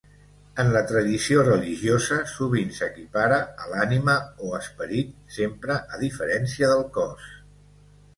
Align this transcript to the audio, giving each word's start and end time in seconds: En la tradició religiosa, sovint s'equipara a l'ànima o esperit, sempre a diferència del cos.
En 0.61 0.69
la 0.75 0.79
tradició 0.91 1.41
religiosa, 1.47 2.15
sovint 2.31 2.71
s'equipara 2.77 3.37
a 3.65 3.69
l'ànima 3.73 4.15
o 4.47 4.49
esperit, 4.61 5.13
sempre 5.37 5.77
a 5.97 6.01
diferència 6.05 6.71
del 6.73 6.83
cos. 6.97 7.29